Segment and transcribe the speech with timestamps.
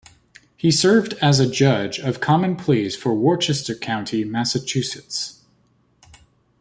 [0.57, 5.43] He served as a Judge of Common Pleas for Worcester County, Massachusetts.